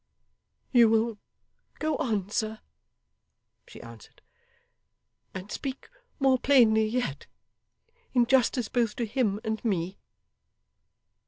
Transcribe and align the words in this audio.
'You 0.71 0.89
will 0.89 1.19
go 1.77 1.95
on, 1.97 2.31
sir,' 2.31 2.57
she 3.67 3.79
answered, 3.83 4.23
'and 5.35 5.51
speak 5.51 5.87
more 6.19 6.39
plainly 6.39 6.87
yet, 6.87 7.27
in 8.11 8.25
justice 8.25 8.67
both 8.67 8.95
to 8.95 9.05
him 9.05 9.39
and 9.43 9.63
me. 9.63 9.99